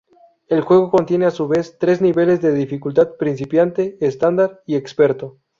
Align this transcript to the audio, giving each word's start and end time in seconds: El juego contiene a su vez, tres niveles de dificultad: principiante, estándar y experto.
El 0.47 0.61
juego 0.61 0.89
contiene 0.89 1.27
a 1.27 1.29
su 1.29 1.47
vez, 1.47 1.77
tres 1.77 2.01
niveles 2.01 2.41
de 2.41 2.51
dificultad: 2.55 3.11
principiante, 3.19 3.99
estándar 4.01 4.63
y 4.65 4.73
experto. 4.75 5.37